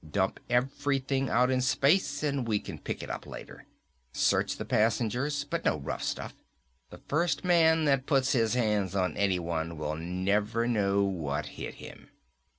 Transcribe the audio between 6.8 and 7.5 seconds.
The first